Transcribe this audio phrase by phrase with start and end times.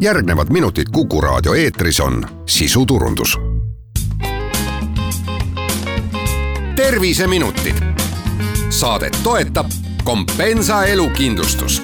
[0.00, 3.40] järgnevad minutid Kuku raadio eetris on sisuturundus.
[6.76, 7.74] terviseminutid.
[8.70, 9.66] Saadet toetab
[10.04, 11.82] Kompensa elukindlustus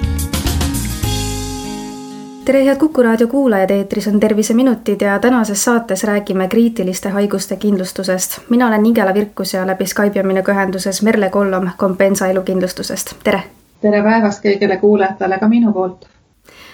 [2.45, 8.39] tere, head Kuku raadio kuulajad, eetris on Terviseminutid ja tänases saates räägime kriitiliste haiguste kindlustusest.
[8.49, 13.43] mina olen Ingela Virkus ja läbi Skype'i on minuga ühenduses Merle Kollom Kompensa elukindlustusest, tere!
[13.81, 16.16] tere päevast kõigile kuulajatele ka minu poolt!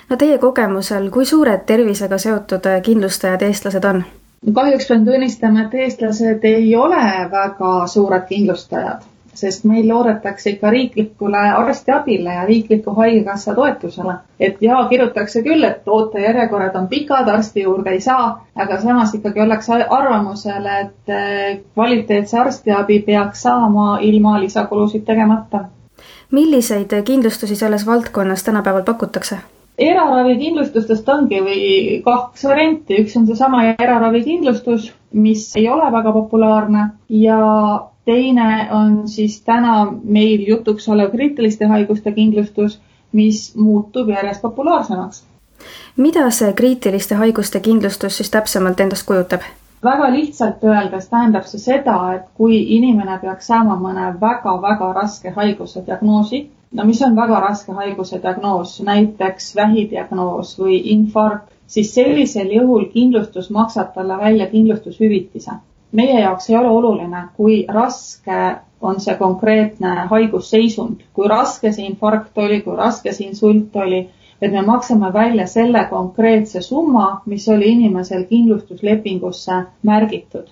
[0.10, 4.04] No teie kogemusel, kui suured tervisega seotud kindlustajad eestlased on?
[4.54, 11.38] kahjuks pean tunnistama, et eestlased ei ole väga suured kindlustajad sest meil loodetakse ikka riiklikule
[11.38, 14.14] arstiabile ja riikliku haigekassa toetusele.
[14.40, 19.42] et jaa, kirjutatakse küll, et ootejärjekorrad on pikad, arsti juurde ei saa, aga samas ikkagi
[19.42, 25.66] ollakse arvamusel, et eh, kvaliteetse arstiabi peaks saama ilma lisakulusid tegemata.
[26.32, 29.38] milliseid kindlustusi selles valdkonnas tänapäeval pakutakse?
[29.78, 31.64] Eraravikindlustustest ongi või
[32.06, 37.40] kaks varianti, üks on seesama eraravikindlustus, mis ei ole väga populaarne ja
[38.06, 42.80] teine on siis täna meil jutuks olev kriitiliste haiguste kindlustus,
[43.12, 45.24] mis muutub järjest populaarsemaks.
[45.98, 49.42] mida see kriitiliste haiguste kindlustus siis täpsemalt endast kujutab?
[49.84, 55.84] väga lihtsalt öeldes tähendab see seda, et kui inimene peaks saama mõne väga-väga raske haiguse
[55.86, 62.90] diagnoosi, no mis on väga raske haiguse diagnoos, näiteks vähidiagnoos või infarkt, siis sellisel juhul
[62.94, 65.60] kindlustus maksab talle välja kindlustushüvitise
[65.94, 68.40] meie jaoks ei ole oluline, kui raske
[68.82, 74.02] on see konkreetne haigusseisund, kui raske see infarkt oli, kui raske see insult oli,
[74.42, 80.50] et me maksame välja selle konkreetse summa, mis oli inimesel kindlustuslepingusse märgitud.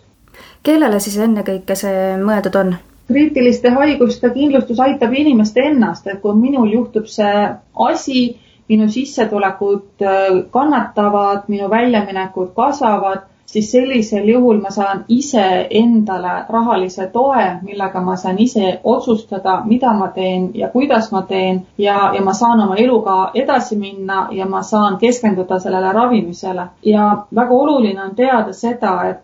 [0.64, 2.76] kellele siis ennekõike see mõeldud on?
[3.08, 7.48] Kriitiliste haiguste kindlustus aitab inimest ennast, et kui minul juhtub see
[7.88, 8.22] asi,
[8.70, 10.06] minu sissetulekud
[10.52, 18.16] kannatavad, minu väljaminekud kasvavad, siis sellisel juhul ma saan ise endale rahalise toe, millega ma
[18.16, 22.76] saan ise otsustada, mida ma teen ja kuidas ma teen ja, ja ma saan oma
[22.76, 26.68] eluga edasi minna ja ma saan keskenduda sellele ravimisele.
[26.86, 29.20] ja väga oluline on teada seda, et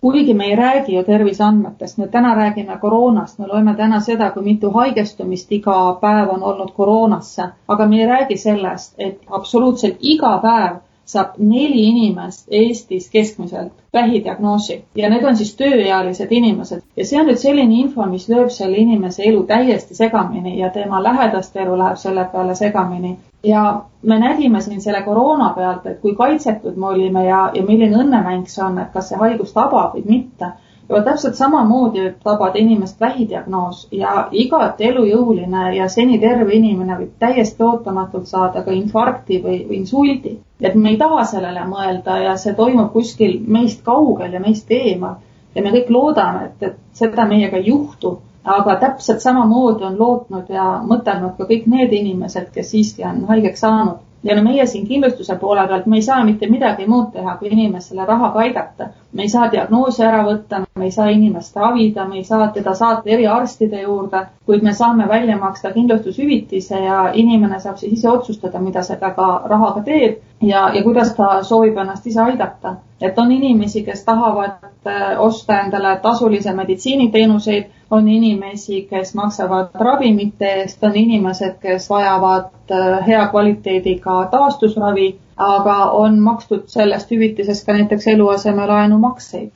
[0.00, 4.42] kuigi me ei räägi ju terviseandmetest, me täna räägime koroonast, me loeme täna seda, kui
[4.42, 10.38] mitu haigestumist iga päev on olnud koroonasse, aga me ei räägi sellest, et absoluutselt iga
[10.42, 10.76] päev
[11.08, 14.84] saab neli inimest Eestis keskmiselt vähidiagnoosi.
[14.94, 16.82] Ja need on siis tööealised inimesed.
[16.96, 21.00] Ja see on nüüd selline info, mis lööb selle inimese elu täiesti segamini ja tema
[21.02, 23.16] lähedaste elu läheb selle peale segamini.
[23.42, 27.96] ja me nägime siin selle koroona pealt, et kui kaitsetud me olime ja, ja milline
[27.96, 30.48] õnnemäng see on, et kas see haigus tabab või mitte
[30.88, 37.14] ja täpselt samamoodi võib tabada inimest vähidiagnoos ja igati elujõuline ja seni terve inimene võib
[37.20, 40.38] täiesti ootamatult saada ka infarkti või, või insuldi.
[40.60, 45.18] et me ei taha sellele mõelda ja see toimub kuskil meist kaugel ja meist eemal
[45.54, 48.18] ja me kõik loodame, et, et seda meiega ei juhtu.
[48.48, 53.60] aga täpselt samamoodi on lootnud ja mõtelnud ka kõik need inimesed, kes siiski on haigeks
[53.60, 57.36] saanud ja no meie siin kindlustuse poole pealt, me ei saa mitte midagi muud teha,
[57.36, 58.88] kui inimesele rahaga aidata.
[59.12, 62.74] me ei saa diagnoosi ära võtta, me ei saa inimest ravida, me ei saa teda
[62.74, 68.58] saata eriarstide juurde, kuid me saame välja maksta kindlustushüvitise ja inimene saab siis ise otsustada,
[68.58, 72.76] mida sellega rahaga teeb ja, ja kuidas ta soovib ennast ise aidata.
[73.00, 80.50] et on inimesi, kes tahavad äh, osta endale tasulisi meditsiiniteenuseid on inimesi, kes maksavad ravimite
[80.62, 87.76] eest, on inimesed, kes vajavad äh, hea kvaliteediga taastusravi, aga on makstud sellest hüvitisest ka
[87.78, 89.50] näiteks eluasemelaenu makseid.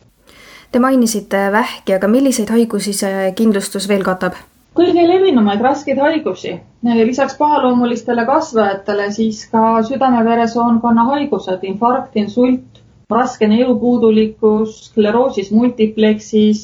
[0.73, 4.39] Te mainisite vähki, aga milliseid haigusi see kindlustus veel katab?
[4.73, 12.81] kõige levinumaid raskeid haigusi, lisaks pahaloomulistele kasvajatele siis ka südame-veresoonkonna haigused, infarkt, insult,
[13.13, 16.63] raskene elupuudulikkus, skleroosis multipleksis,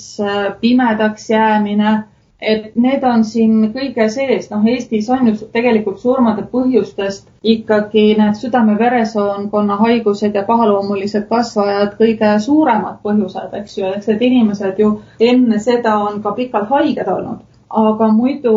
[0.61, 1.93] pimedaks jäämine,
[2.41, 8.39] et need on siin kõige sees, noh, Eestis on ju tegelikult surmade põhjustest ikkagi need
[8.39, 14.93] südame-veresoonkonna haigused ja pahaloomulised kasvajad kõige suuremad põhjused, eks ju, eks need inimesed ju
[15.31, 17.45] enne seda on ka pikalt haiged olnud.
[17.69, 18.53] aga muidu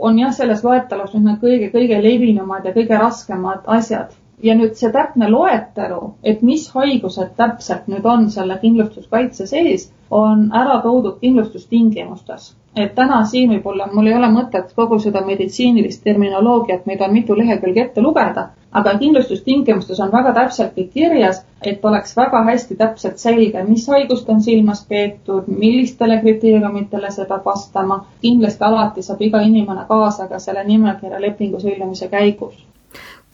[0.00, 4.90] on jah, selles loetelus nüüd need kõige-kõige levinumad ja kõige raskemad asjad ja nüüd see
[4.94, 6.00] täpne loetelu,
[6.30, 12.50] et mis haigused täpselt nüüd on selle kindlustuskaitse sees, on ära toodud kindlustustingimustes.
[12.82, 17.36] et täna siin võib-olla mul ei ole mõtet kogu seda meditsiinilist terminoloogiat, mida on mitu
[17.38, 18.44] lehekülge ette lugeda,
[18.80, 21.40] aga kindlustustingimustes on väga täpselt kõik kirjas,
[21.72, 27.48] et oleks väga hästi täpselt selge, mis haigust on silmas peetud, millistele kriteeriumitele see peab
[27.52, 28.04] vastama.
[28.20, 32.54] kindlasti alati saab iga inimene kaasa ka selle nimekirja lepingu sõlmimise käigus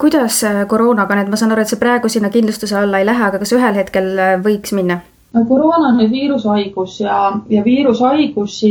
[0.01, 3.39] kuidas koroonaga nüüd, ma saan aru, et see praegu sinna kindlustuse alla ei lähe, aga
[3.39, 4.13] kas ühel hetkel
[4.45, 5.01] võiks minna?
[5.33, 7.19] no koroona on nüüd viirushaigus ja,
[7.49, 8.71] ja viirushaigusi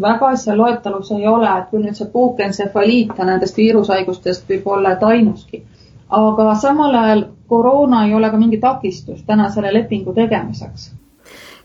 [0.00, 5.02] väga seal loetelus ei ole, et küll nüüd see puukentsefaliit nendest viirushaigustest võib olla, et
[5.04, 5.62] ainuski.
[6.08, 10.90] aga samal ajal koroona ei ole ka mingi takistus täna selle lepingu tegemiseks.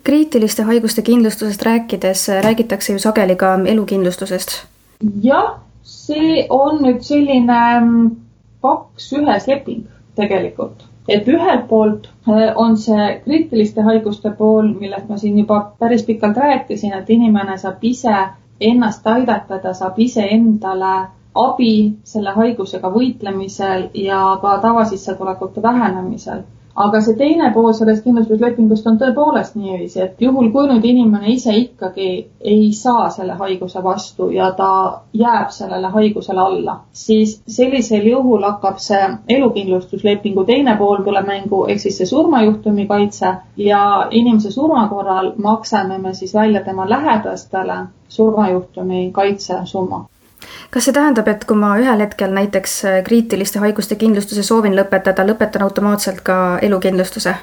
[0.04, 4.66] kriitiliste haiguste kindlustusest rääkides räägitakse ju sageli ka elukindlustusest.
[5.22, 8.12] jah, see on nüüd selline mm,
[8.64, 10.86] kaks ühes leping tegelikult.
[11.08, 16.38] Et ühelt poolt äh, on see kriitiliste haiguste pool, millest ma siin juba päris pikalt
[16.38, 18.16] rääkisin, et inimene saab ise
[18.60, 20.94] ennast aidata, ta saab iseendale
[21.36, 21.74] abi
[22.08, 26.44] selle haigusega võitlemisel ja ka tavasissetulekute vähenemisel
[26.76, 31.54] aga see teine pool sellest kindlustuslepingust on tõepoolest niiviisi, et juhul, kui nüüd inimene ise
[31.58, 32.08] ikkagi
[32.54, 34.70] ei saa selle haiguse vastu ja ta
[35.14, 39.02] jääb sellele haigusele alla, siis sellisel juhul hakkab see
[39.38, 43.36] elukindlustuslepingu teine pool tuleb mängu, ehk siis see surmajuhtumi kaitse.
[43.58, 47.78] Ja inimese surma korral maksame me siis välja tema lähedastele
[48.10, 50.06] surmajuhtumi kaitsesumma
[50.72, 55.26] kas see tähendab, et kui ma ühel hetkel näiteks äh, kriitiliste haiguste kindlustuse soovin lõpetada,
[55.28, 57.36] lõpetan automaatselt ka elukindlustuse?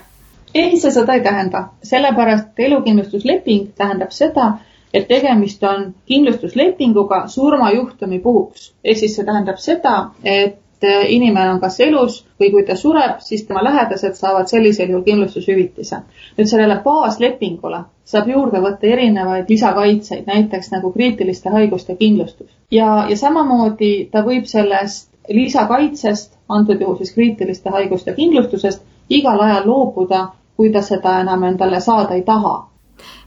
[0.55, 4.49] ei, see seda ei tähenda, sellepärast elukindlustusleping tähendab seda,
[4.94, 8.73] et tegemist on kindlustuslepinguga surmajuhtumi puhuks.
[8.85, 13.19] ehk siis see tähendab seda, et Eh, inimene on kas elus või kui ta sureb,
[13.21, 15.97] siis tema lähedased saavad sellisel juhul kindlustushüvitise.
[16.38, 22.49] nüüd sellele baaslepingule saab juurde võtta erinevaid lisakaitseid, näiteks nagu kriitiliste haiguste kindlustus.
[22.71, 29.69] ja, ja samamoodi ta võib sellest lisakaitsest, antud juhul siis kriitiliste haiguste kindlustusest, igal ajal
[29.69, 32.56] loobuda, kui ta seda enam endale saada ei taha.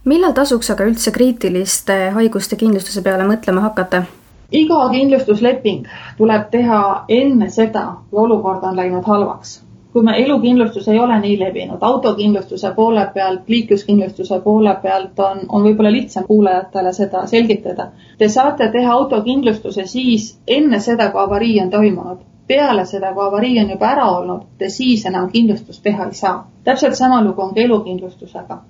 [0.05, 4.03] millal tasuks aga üldse kriitiliste haiguste kindlustuse peale mõtlema hakata?
[4.53, 5.85] Iga kindlustusleping
[6.17, 6.79] tuleb teha
[7.09, 9.61] enne seda, kui olukord on läinud halvaks.
[9.93, 15.65] kui me elukindlustus ei ole nii levinud, autokindlustuse poole pealt, liikluskindlustuse poole pealt on, on
[15.67, 17.85] võib-olla lihtsam kuulajatele seda selgitada.
[18.17, 22.25] Te saate teha autokindlustuse siis enne seda, kui avarii on toimunud.
[22.47, 26.47] peale seda, kui avarii on juba ära olnud, te siis enam kindlustust teha ei saa.
[26.63, 28.61] täpselt sama lugu on ka elukindlustusega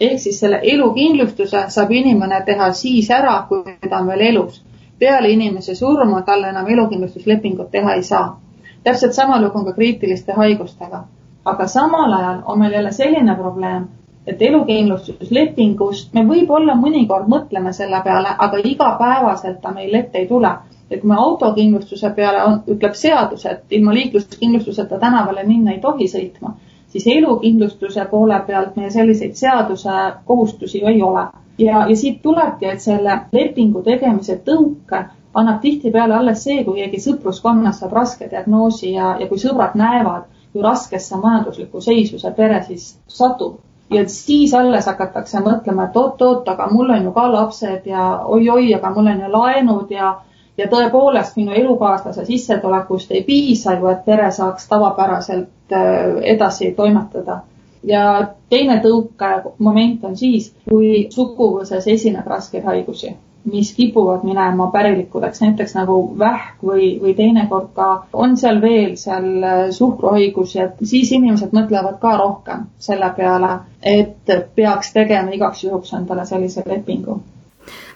[0.00, 4.65] ehk siis selle elukindlustuse saab inimene teha siis ära, kui ta on veel elus
[4.98, 8.40] peale inimese surma talle enam elukindlustuslepingut teha ei saa.
[8.84, 11.04] täpselt sama lugu on ka kriitiliste haigustega.
[11.44, 13.84] aga samal ajal on meil jälle selline probleem,
[14.26, 20.56] et elukindlustuslepingust me võib-olla mõnikord mõtleme selle peale, aga igapäevaselt ta meil ette ei tule.
[20.90, 26.08] et kui me autokindlustuse peale on, ütleb seadus, et ilma liikluskindlustuseta tänavale minna ei tohi
[26.08, 26.54] sõitma,
[26.88, 29.90] siis elukindlustuse poole pealt meil selliseid seaduse
[30.24, 31.26] kohustusi ju ei ole
[31.58, 35.04] ja, ja siit tulebki, et selle lepingu tegemise tõuke
[35.36, 40.28] annab tihtipeale alles see, kui keegi sõpruskonnas saab raske diagnoosi ja, ja kui sõbrad näevad,
[40.52, 43.58] kui raskesse majanduslikku seisu see pere siis satub.
[43.90, 48.72] ja siis alles hakatakse mõtlema, et oot-oot, aga mul on ju ka lapsed ja oi-oi,
[48.74, 50.16] aga mul on ju laenud ja
[50.58, 57.42] ja tõepoolest minu elukaaslase sissetulekust ei piisa ju, et pere saaks tavapäraselt äh, edasi toimetada
[57.86, 58.02] ja
[58.50, 63.12] teine tõukemoment on siis, kui suguvõses esineb raskeid haigusi,
[63.52, 69.28] mis kipuvad minema pärilikudeks, näiteks nagu vähk või, või teinekord ka on seal veel seal
[69.42, 75.94] äh, suhkruhaigusi, et siis inimesed mõtlevad ka rohkem selle peale, et peaks tegema igaks juhuks
[75.94, 77.20] endale sellise lepingu.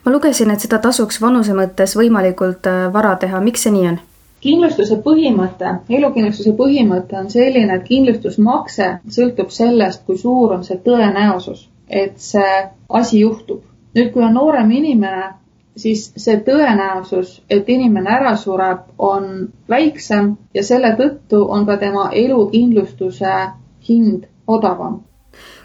[0.04, 4.00] ma lugesin, et seda tasuks vanuse mõttes võimalikult äh, vara teha, miks see nii on?
[4.44, 11.66] Kindlustuse põhimõte, elukindlustuse põhimõte on selline, et kindlustusmakse sõltub sellest, kui suur on see tõenäosus,
[11.88, 12.54] et see
[12.88, 13.66] asi juhtub.
[13.94, 15.32] nüüd, kui on noorem inimene,
[15.76, 22.10] siis see tõenäosus, et inimene ära sureb, on väiksem ja selle tõttu on ka tema
[22.14, 23.34] elukindlustuse
[23.88, 25.00] hind odavam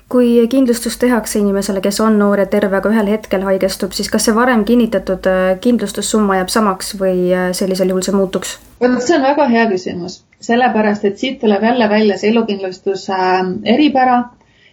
[0.10, 4.28] kui kindlustus tehakse inimesele, kes on noor ja terve, aga ühel hetkel haigestub, siis kas
[4.28, 8.56] see varem kinnitatud äh, kindlustussumma jääb samaks või äh, sellisel juhul see muutuks?
[8.82, 13.52] vot see on väga hea küsimus, sellepärast et siit tuleb jälle välja see elukindlustuse äh,
[13.76, 14.20] eripära,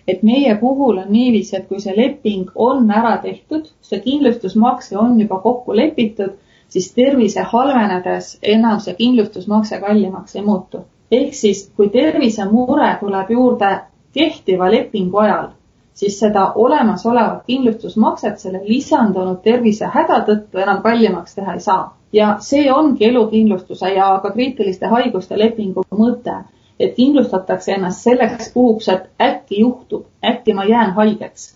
[0.09, 5.17] et meie puhul on niiviisi, et kui see leping on ära tehtud, see kindlustusmakse on
[5.21, 6.37] juba kokku lepitud,
[6.69, 10.85] siis tervise halvenedes enam see kindlustusmakse kallimaks ei muutu.
[11.13, 13.73] ehk siis, kui tervisemure tuleb juurde
[14.13, 15.49] kehtiva lepingu ajal,
[15.95, 21.97] siis seda olemasolevat kindlustusmakset selle lisandunud tervisehäda tõttu enam kallimaks teha ei saa.
[22.13, 26.35] ja see ongi elukindlustuse ja ka kriitiliste haiguste lepingu mõte,
[26.81, 31.55] et kindlustatakse ennast selleks puhuks, et äkki juhtub, äkki ma jään haigeks.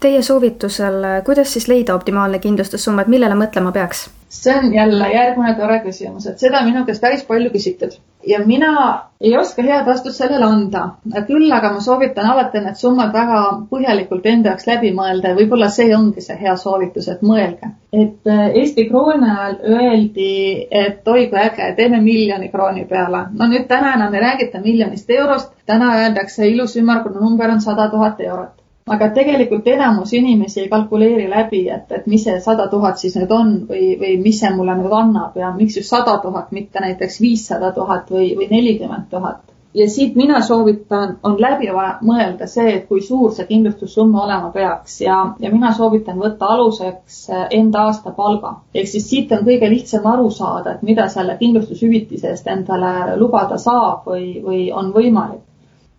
[0.00, 4.08] Teie soovitusel, kuidas siis leida optimaalne kindlustussumma, et millele mõtlema peaks?
[4.28, 7.94] see on jälle järgmine tore küsimus, et seda minu käest päris palju küsitud
[8.26, 10.82] ja mina ei oska head vastust sellele anda.
[11.26, 13.40] küll aga ma soovitan alati need summad väga
[13.70, 17.70] põhjalikult enda jaoks läbi mõelda ja võib-olla see ongi see hea soovitus, et mõelge.
[17.92, 23.24] et äh, Eesti krooni ajal öeldi, et oi kui äge, teeme miljoni krooni peale.
[23.32, 27.88] no nüüd täna enam ei räägita miljonist eurost, täna öeldakse ilus ümmargune number on sada
[27.90, 33.00] tuhat eurot aga tegelikult enamus inimesi ei kalkuleeri läbi, et, et mis see sada tuhat
[33.00, 36.52] siis nüüd on või, või mis see mulle nüüd annab ja miks just sada tuhat,
[36.52, 39.40] mitte näiteks viissada tuhat või, või nelikümmend tuhat.
[39.74, 41.70] ja siit mina soovitan, on läbi
[42.10, 47.86] mõelda see, kui suur see kindlustussumma olema peaks ja, ja mina soovitan võtta aluseks enda
[47.88, 48.52] aastapalga.
[48.74, 53.58] ehk siis siit on kõige lihtsam aru saada, et mida selle kindlustushüvitise eest endale lubada
[53.58, 55.40] saab või, või on võimalik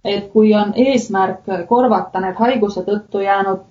[0.06, 3.64] et kui on eesmärk korvata need haiguse tõttu jäänud,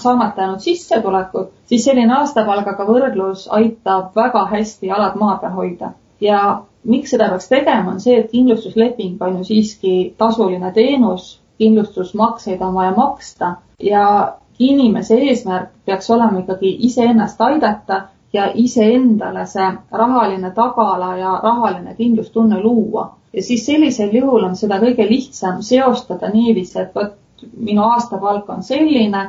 [0.00, 5.92] saamata jäänud sissetulekud, siis selline aastapalgaga võrdlus aitab väga hästi jalad maa peal hoida.
[6.20, 12.62] ja miks seda peaks tegema, on see, et kindlustusleping on ju siiski tasuline teenus, kindlustusmakseid
[12.62, 20.50] on vaja maksta ja inimese eesmärk peaks olema ikkagi iseennast aidata ja iseendale see rahaline
[20.50, 26.78] tagala ja rahaline kindlustunne luua ja siis sellisel juhul on seda kõige lihtsam seostada niiviisi,
[26.80, 27.16] et vot
[27.56, 29.22] minu aastapalk on selline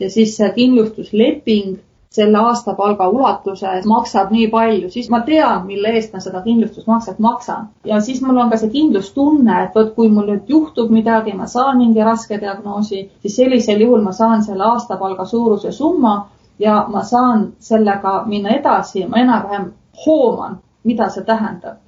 [0.00, 1.78] ja siis see kindlustusleping
[2.10, 7.68] selle aastapalga ulatuses maksab nii palju, siis ma tean, mille eest ma seda kindlustusmakset maksan.
[7.84, 11.46] ja siis mul on ka see kindlustunne, et vot kui mul nüüd juhtub midagi, ma
[11.46, 16.16] saan mingi raske diagnoosi, siis sellisel juhul ma saan selle aastapalga suuruse summa
[16.58, 19.70] ja ma saan sellega minna edasi, ma enam-vähem
[20.06, 21.78] hooman, mida see tähendab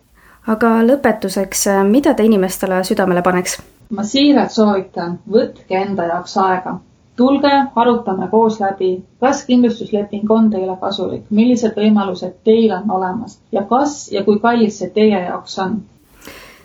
[0.46, 3.60] aga lõpetuseks, mida te inimestele südamele paneks?
[3.92, 6.78] ma siiralt soovitan, võtke enda jaoks aega.
[7.16, 13.62] tulge, arutame koos läbi, kas kindlustusleping on teile kasulik, millised võimalused teil on olemas ja
[13.62, 15.82] kas ja kui kallis see teie jaoks on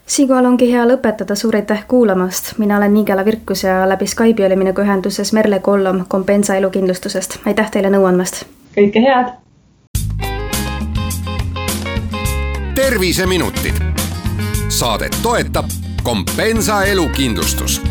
[0.08, 4.56] siinkohal ongi hea lõpetada, suur aitäh kuulamast, mina olen Nigela Virkus ja läbi Skype'i oli
[4.56, 8.46] minuga ühenduses Merle Kollom Compensa elukindlustusest, aitäh teile nõu andmast!
[8.78, 9.36] kõike head!
[12.78, 13.57] terviseminutid.
[14.78, 15.66] Saadet toetab
[16.04, 17.82] Kompensa elukindlustus